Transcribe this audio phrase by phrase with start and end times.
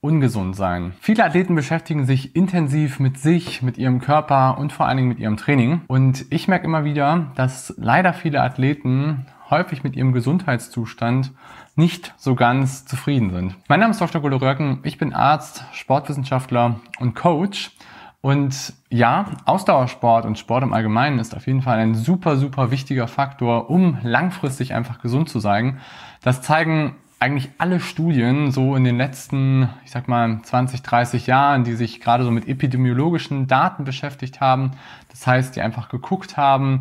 [0.00, 0.94] ungesund sein.
[1.00, 5.18] Viele Athleten beschäftigen sich intensiv mit sich, mit ihrem Körper und vor allen Dingen mit
[5.18, 5.82] ihrem Training.
[5.88, 11.32] Und ich merke immer wieder, dass leider viele Athleten häufig mit ihrem Gesundheitszustand
[11.76, 13.56] nicht so ganz zufrieden sind.
[13.68, 14.22] Mein Name ist Dr.
[14.22, 17.72] Golo Röcken, ich bin Arzt, Sportwissenschaftler und Coach.
[18.22, 23.08] Und ja, Ausdauersport und Sport im Allgemeinen ist auf jeden Fall ein super, super wichtiger
[23.08, 25.80] Faktor, um langfristig einfach gesund zu sein.
[26.22, 31.64] Das zeigen eigentlich alle Studien so in den letzten, ich sag mal, 20, 30 Jahren,
[31.64, 34.72] die sich gerade so mit epidemiologischen Daten beschäftigt haben.
[35.10, 36.80] Das heißt, die einfach geguckt haben,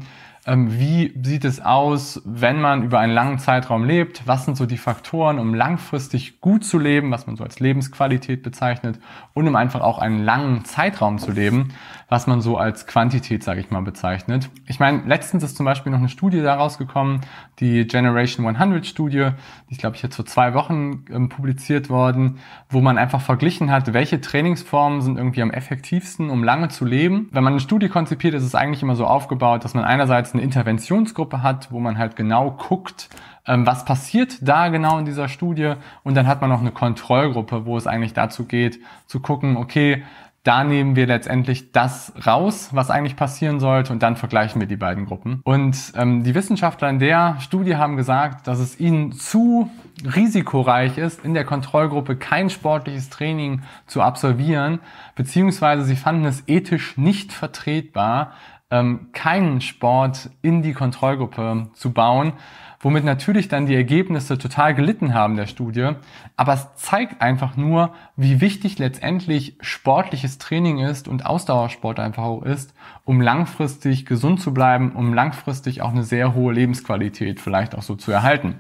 [0.58, 4.28] wie sieht es aus, wenn man über einen langen Zeitraum lebt?
[4.28, 8.44] Was sind so die Faktoren, um langfristig gut zu leben, was man so als Lebensqualität
[8.44, 9.00] bezeichnet
[9.33, 11.70] und um einfach auch einen langen Zeitraum zu leben,
[12.08, 14.50] was man so als Quantität, sage ich mal, bezeichnet.
[14.66, 17.22] Ich meine, letztens ist zum Beispiel noch eine Studie daraus gekommen,
[17.59, 19.30] die Generation 100 Studie,
[19.70, 22.39] die ist, glaube ich, jetzt vor zwei Wochen ähm, publiziert worden,
[22.70, 27.30] wo man einfach verglichen hat, welche Trainingsformen sind irgendwie am effektivsten, um lange zu leben.
[27.31, 30.33] Wenn man eine Studie konzipiert, ist es eigentlich immer so aufgebaut, dass man einerseits einerseits
[30.40, 33.09] eine Interventionsgruppe hat, wo man halt genau guckt,
[33.45, 35.73] ähm, was passiert da genau in dieser Studie
[36.04, 40.04] und dann hat man noch eine Kontrollgruppe, wo es eigentlich dazu geht, zu gucken, okay,
[40.44, 44.78] da nehmen wir letztendlich das raus, was eigentlich passieren sollte und dann vergleichen wir die
[44.78, 45.42] beiden Gruppen.
[45.44, 49.70] Und ähm, die Wissenschaftler in der Studie haben gesagt, dass es ihnen zu
[50.16, 54.80] risikoreich ist, in der Kontrollgruppe kein sportliches Training zu absolvieren,
[55.16, 58.32] beziehungsweise sie fanden es ethisch nicht vertretbar,
[58.72, 62.33] ähm, keinen Sport in die Kontrollgruppe zu bauen,
[62.82, 65.92] womit natürlich dann die Ergebnisse total gelitten haben der Studie.
[66.38, 72.43] Aber es zeigt einfach nur, wie wichtig letztendlich sportliches Training ist und Ausdauersport einfach auch
[72.43, 72.73] ist,
[73.05, 77.95] um langfristig gesund zu bleiben, um langfristig auch eine sehr hohe Lebensqualität vielleicht auch so
[77.95, 78.55] zu erhalten.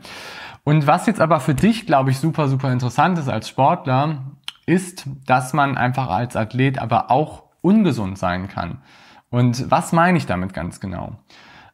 [0.63, 4.23] Und was jetzt aber für dich, glaube ich, super, super interessant ist als Sportler,
[4.65, 8.79] ist, dass man einfach als Athlet aber auch ungesund sein kann.
[9.29, 11.13] Und was meine ich damit ganz genau?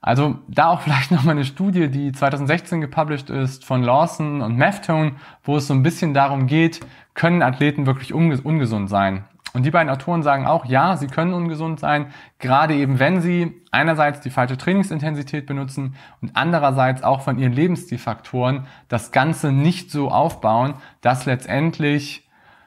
[0.02, 5.14] Also da auch vielleicht nochmal eine Studie, die 2016 gepublished ist von Lawson und Maftone,
[5.44, 6.82] wo es so ein bisschen darum geht,
[7.14, 9.26] können Athleten wirklich ungesund sein?
[9.56, 12.08] Und die beiden Autoren sagen auch, ja, sie können ungesund sein,
[12.40, 18.68] gerade eben wenn sie einerseits die falsche Trainingsintensität benutzen und andererseits auch von ihren Lebensstilfaktoren
[18.90, 22.25] das Ganze nicht so aufbauen, dass letztendlich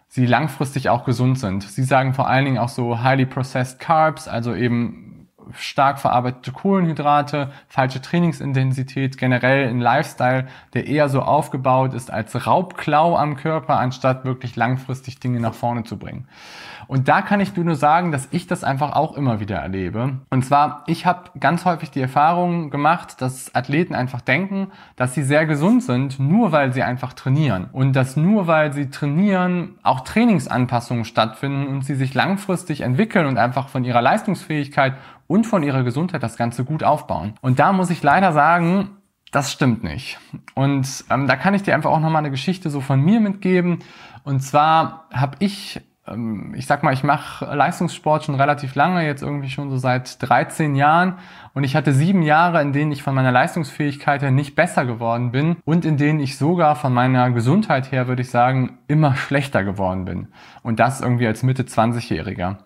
[0.08, 1.62] sie langfristig auch gesund sind.
[1.62, 5.07] Sie sagen vor allen Dingen auch so highly processed carbs, also eben
[5.52, 13.16] stark verarbeitete Kohlenhydrate, falsche Trainingsintensität, generell ein Lifestyle, der eher so aufgebaut ist als Raubklau
[13.16, 16.26] am Körper, anstatt wirklich langfristig Dinge nach vorne zu bringen.
[16.88, 20.20] Und da kann ich nur sagen, dass ich das einfach auch immer wieder erlebe.
[20.30, 25.22] Und zwar, ich habe ganz häufig die Erfahrung gemacht, dass Athleten einfach denken, dass sie
[25.22, 27.68] sehr gesund sind, nur weil sie einfach trainieren.
[27.72, 33.36] Und dass nur weil sie trainieren, auch Trainingsanpassungen stattfinden und sie sich langfristig entwickeln und
[33.36, 34.94] einfach von ihrer Leistungsfähigkeit
[35.28, 37.34] und von ihrer Gesundheit das Ganze gut aufbauen.
[37.40, 38.90] Und da muss ich leider sagen,
[39.30, 40.18] das stimmt nicht.
[40.54, 43.78] Und ähm, da kann ich dir einfach auch nochmal eine Geschichte so von mir mitgeben.
[44.24, 49.22] Und zwar habe ich ähm, ich sag mal, ich mache Leistungssport schon relativ lange, jetzt
[49.22, 51.14] irgendwie schon so seit 13 Jahren.
[51.54, 55.32] Und ich hatte sieben Jahre, in denen ich von meiner Leistungsfähigkeit her nicht besser geworden
[55.32, 59.64] bin und in denen ich sogar von meiner Gesundheit her, würde ich sagen, immer schlechter
[59.64, 60.28] geworden bin.
[60.62, 62.56] Und das irgendwie als Mitte 20-Jähriger.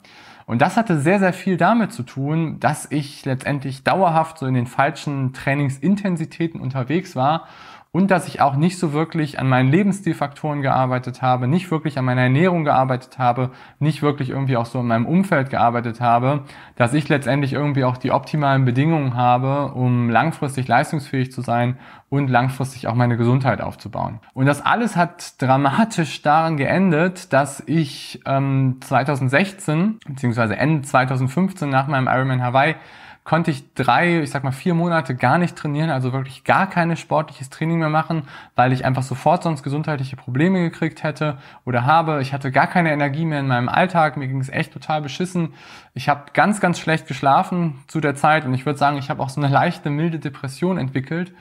[0.53, 4.53] Und das hatte sehr, sehr viel damit zu tun, dass ich letztendlich dauerhaft so in
[4.53, 7.49] den falschen Trainingsintensitäten unterwegs war
[7.95, 12.07] und dass ich auch nicht so wirklich an meinen Lebensstilfaktoren gearbeitet habe, nicht wirklich an
[12.07, 13.51] meiner Ernährung gearbeitet habe,
[13.81, 16.45] nicht wirklich irgendwie auch so in meinem Umfeld gearbeitet habe,
[16.75, 21.77] dass ich letztendlich irgendwie auch die optimalen Bedingungen habe, um langfristig leistungsfähig zu sein
[22.09, 24.21] und langfristig auch meine Gesundheit aufzubauen.
[24.33, 31.89] Und das alles hat dramatisch daran geendet, dass ich ähm, 2016 beziehungsweise Ende 2015 nach
[31.89, 32.75] meinem Ironman Hawaii
[33.25, 36.97] konnte ich drei, ich sag mal vier Monate gar nicht trainieren, also wirklich gar keine
[36.97, 38.25] sportliches Training mehr machen,
[38.57, 42.21] weil ich einfach sofort sonst gesundheitliche Probleme gekriegt hätte oder habe.
[42.21, 45.55] Ich hatte gar keine Energie mehr in meinem Alltag, mir ging es echt total beschissen.
[45.95, 49.23] Ich habe ganz, ganz schlecht geschlafen zu der Zeit und ich würde sagen, ich habe
[49.23, 51.33] auch so eine leichte, milde Depression entwickelt.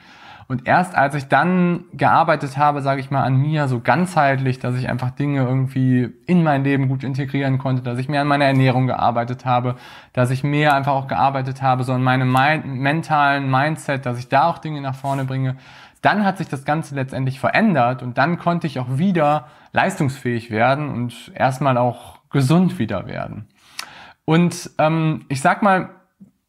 [0.48, 4.76] Und erst als ich dann gearbeitet habe, sage ich mal, an mir so ganzheitlich, dass
[4.76, 8.44] ich einfach Dinge irgendwie in mein Leben gut integrieren konnte, dass ich mehr an meiner
[8.46, 9.76] Ernährung gearbeitet habe,
[10.12, 14.44] dass ich mehr einfach auch gearbeitet habe, so in meinem mentalen Mindset, dass ich da
[14.44, 15.56] auch Dinge nach vorne bringe,
[16.02, 20.90] dann hat sich das Ganze letztendlich verändert und dann konnte ich auch wieder leistungsfähig werden
[20.90, 23.46] und erstmal auch gesund wieder werden.
[24.24, 25.90] Und ähm, ich sag mal,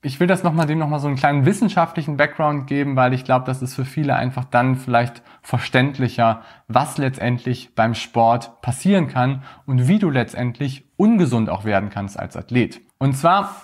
[0.04, 3.46] ich will das nochmal dem nochmal so einen kleinen wissenschaftlichen Background geben, weil ich glaube,
[3.46, 9.88] das ist für viele einfach dann vielleicht verständlicher, was letztendlich beim Sport passieren kann und
[9.88, 12.82] wie du letztendlich ungesund auch werden kannst als Athlet.
[13.00, 13.56] Und zwar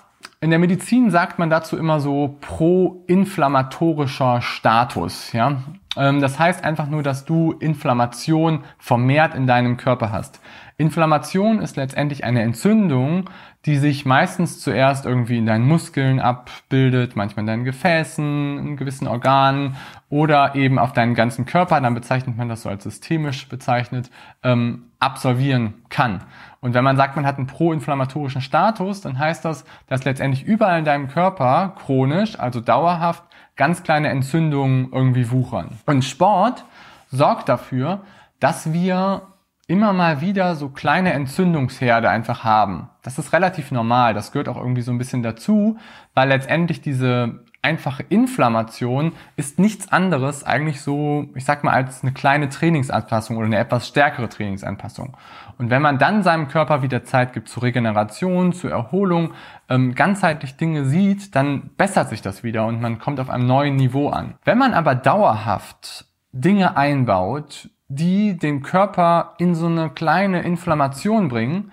[0.42, 5.62] in der Medizin sagt man dazu immer so proinflammatorischer Status, ja.
[5.98, 10.40] Ähm, das heißt einfach nur, dass du Inflammation vermehrt in deinem Körper hast.
[10.78, 13.30] Inflammation ist letztendlich eine Entzündung,
[13.66, 19.06] die sich meistens zuerst irgendwie in deinen Muskeln abbildet, manchmal in deinen Gefäßen, in gewissen
[19.06, 19.76] Organen
[20.10, 24.10] oder eben auf deinen ganzen Körper, dann bezeichnet man das so als systemisch bezeichnet,
[24.42, 26.24] ähm, absolvieren kann.
[26.62, 30.80] Und wenn man sagt, man hat einen proinflammatorischen Status, dann heißt das, dass letztendlich überall
[30.80, 33.24] in deinem Körper chronisch, also dauerhaft,
[33.56, 35.80] ganz kleine Entzündungen irgendwie wuchern.
[35.86, 36.66] Und Sport
[37.10, 38.02] sorgt dafür,
[38.40, 39.24] dass wir
[39.68, 42.90] immer mal wieder so kleine Entzündungsherde einfach haben.
[43.04, 44.14] Das ist relativ normal.
[44.14, 45.78] Das gehört auch irgendwie so ein bisschen dazu,
[46.16, 52.14] weil letztendlich diese einfache Inflammation ist nichts anderes eigentlich so, ich sag mal, als eine
[52.14, 55.18] kleine Trainingsanpassung oder eine etwas stärkere Trainingsanpassung.
[55.58, 59.34] Und wenn man dann seinem Körper wieder Zeit gibt zur Regeneration, zur Erholung,
[59.68, 63.76] ähm, ganzheitlich Dinge sieht, dann bessert sich das wieder und man kommt auf einem neuen
[63.76, 64.36] Niveau an.
[64.46, 71.72] Wenn man aber dauerhaft Dinge einbaut, die den Körper in so eine kleine Inflammation bringen,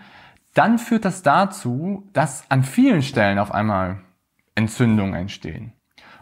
[0.54, 4.00] dann führt das dazu, dass an vielen Stellen auf einmal
[4.54, 5.75] Entzündungen entstehen.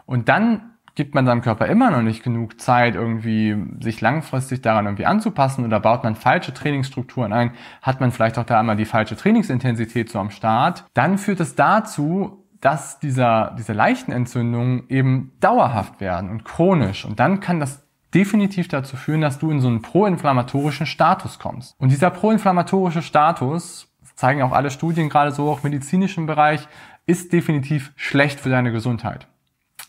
[0.05, 4.85] Und dann gibt man seinem Körper immer noch nicht genug Zeit, irgendwie sich langfristig daran
[4.85, 8.85] irgendwie anzupassen oder baut man falsche Trainingsstrukturen ein, hat man vielleicht auch da einmal die
[8.85, 15.33] falsche Trainingsintensität so am Start, dann führt es dazu, dass dieser, diese leichten Entzündungen eben
[15.41, 17.05] dauerhaft werden und chronisch.
[17.05, 21.75] Und dann kann das definitiv dazu führen, dass du in so einen proinflammatorischen Status kommst.
[21.77, 26.67] Und dieser proinflammatorische Status, zeigen auch alle Studien gerade so, auch medizinischen Bereich,
[27.05, 29.27] ist definitiv schlecht für deine Gesundheit.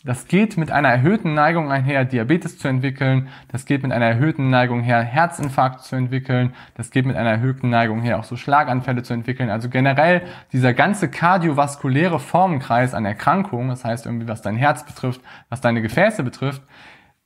[0.07, 3.27] Das geht mit einer erhöhten Neigung einher, Diabetes zu entwickeln.
[3.51, 6.53] Das geht mit einer erhöhten Neigung her, Herzinfarkt zu entwickeln.
[6.75, 9.49] Das geht mit einer erhöhten Neigung her, auch so Schlaganfälle zu entwickeln.
[9.49, 10.21] Also generell
[10.53, 15.19] dieser ganze kardiovaskuläre Formenkreis an Erkrankungen, das heißt irgendwie, was dein Herz betrifft,
[15.49, 16.61] was deine Gefäße betrifft,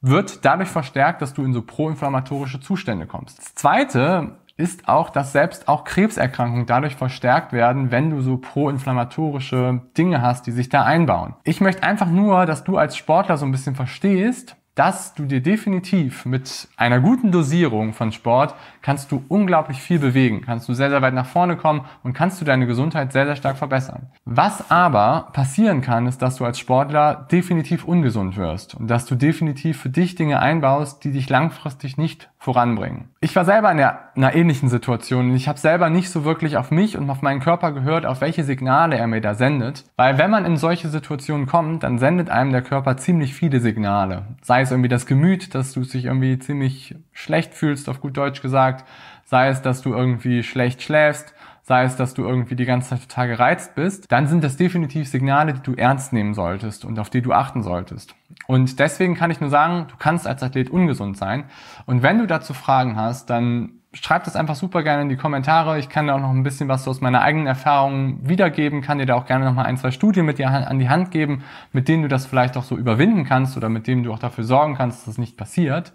[0.02, 3.38] wird dadurch verstärkt, dass du in so proinflammatorische Zustände kommst.
[3.38, 9.82] Das zweite ist auch, dass selbst auch Krebserkrankungen dadurch verstärkt werden, wenn du so proinflammatorische
[9.98, 11.34] Dinge hast, die sich da einbauen.
[11.44, 15.42] Ich möchte einfach nur, dass du als Sportler so ein bisschen verstehst, dass du dir
[15.42, 20.90] definitiv mit einer guten Dosierung von Sport kannst du unglaublich viel bewegen, kannst du sehr,
[20.90, 24.08] sehr weit nach vorne kommen und kannst du deine Gesundheit sehr, sehr stark verbessern.
[24.24, 29.16] Was aber passieren kann, ist, dass du als Sportler definitiv ungesund wirst und dass du
[29.16, 33.10] definitiv für dich Dinge einbaust, die dich langfristig nicht voranbringen.
[33.20, 36.72] Ich war selber in einer ähnlichen Situation und ich habe selber nicht so wirklich auf
[36.72, 39.84] mich und auf meinen Körper gehört, auf welche Signale er mir da sendet.
[39.96, 44.24] Weil wenn man in solche Situationen kommt, dann sendet einem der Körper ziemlich viele Signale.
[44.42, 48.42] Sei es irgendwie das Gemüt, dass du dich irgendwie ziemlich schlecht fühlst, auf gut Deutsch
[48.42, 48.88] gesagt.
[49.26, 53.08] Sei es, dass du irgendwie schlecht schläfst sei es, dass du irgendwie die ganze Zeit
[53.08, 57.10] total gereizt bist, dann sind das definitiv Signale, die du ernst nehmen solltest und auf
[57.10, 58.16] die du achten solltest.
[58.48, 61.46] Und deswegen kann ich nur sagen, du kannst als Athlet ungesund sein.
[61.86, 65.78] Und wenn du dazu Fragen hast, dann schreib das einfach super gerne in die Kommentare.
[65.78, 69.06] Ich kann dir auch noch ein bisschen was aus meiner eigenen Erfahrung wiedergeben, kann dir
[69.06, 71.44] da auch gerne noch mal ein, zwei Studien mit dir an die Hand geben,
[71.74, 74.44] mit denen du das vielleicht auch so überwinden kannst oder mit denen du auch dafür
[74.44, 75.94] sorgen kannst, dass das nicht passiert.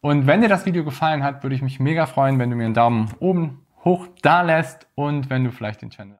[0.00, 2.64] Und wenn dir das Video gefallen hat, würde ich mich mega freuen, wenn du mir
[2.64, 6.14] einen Daumen oben hoch da lässt und wenn du vielleicht den Channel